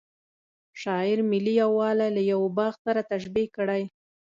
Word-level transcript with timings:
شاعر 0.81 1.17
ملي 1.31 1.53
یوالی 1.61 2.09
له 2.15 2.21
یوه 2.31 2.49
باغ 2.57 2.73
سره 2.85 3.01
تشبه 3.11 3.43
کړی. 3.55 3.83